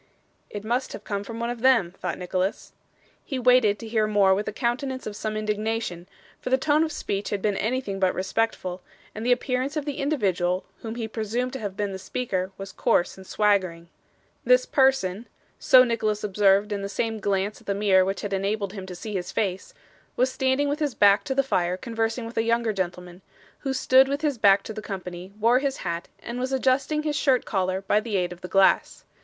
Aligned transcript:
'It 0.49 0.63
must 0.63 0.93
have 0.93 1.03
come 1.03 1.23
from 1.23 1.39
one 1.39 1.51
of 1.51 1.61
them,' 1.61 1.91
thought 1.91 2.17
Nicholas. 2.17 2.73
He 3.23 3.37
waited 3.37 3.77
to 3.77 3.87
hear 3.87 4.07
more 4.07 4.33
with 4.33 4.47
a 4.47 4.51
countenance 4.51 5.05
of 5.05 5.15
some 5.15 5.37
indignation, 5.37 6.07
for 6.39 6.49
the 6.49 6.57
tone 6.57 6.83
of 6.83 6.91
speech 6.91 7.29
had 7.29 7.39
been 7.39 7.55
anything 7.57 7.99
but 7.99 8.15
respectful, 8.15 8.81
and 9.13 9.23
the 9.23 9.31
appearance 9.31 9.77
of 9.77 9.85
the 9.85 9.99
individual 9.99 10.65
whom 10.81 10.95
he 10.95 11.07
presumed 11.07 11.53
to 11.53 11.59
have 11.59 11.77
been 11.77 11.91
the 11.91 11.99
speaker 11.99 12.49
was 12.57 12.71
coarse 12.71 13.15
and 13.15 13.27
swaggering. 13.27 13.89
This 14.43 14.65
person 14.65 15.27
so 15.59 15.83
Nicholas 15.83 16.23
observed 16.23 16.71
in 16.71 16.81
the 16.81 16.89
same 16.89 17.19
glance 17.19 17.61
at 17.61 17.67
the 17.67 17.75
mirror 17.75 18.03
which 18.03 18.21
had 18.21 18.33
enabled 18.33 18.73
him 18.73 18.87
to 18.87 18.95
see 18.95 19.13
his 19.13 19.31
face 19.31 19.71
was 20.15 20.31
standing 20.31 20.67
with 20.67 20.79
his 20.79 20.95
back 20.95 21.23
to 21.25 21.35
the 21.35 21.43
fire 21.43 21.77
conversing 21.77 22.25
with 22.25 22.37
a 22.37 22.43
younger 22.43 22.73
man, 22.97 23.21
who 23.59 23.71
stood 23.71 24.07
with 24.07 24.21
his 24.21 24.39
back 24.39 24.63
to 24.63 24.73
the 24.73 24.81
company, 24.81 25.31
wore 25.39 25.59
his 25.59 25.77
hat, 25.85 26.07
and 26.23 26.39
was 26.39 26.51
adjusting 26.51 27.03
his 27.03 27.15
shirt 27.15 27.45
collar 27.45 27.81
by 27.83 27.99
the 27.99 28.17
aid 28.17 28.33
of 28.33 28.41
the 28.41 28.47
glass. 28.47 29.03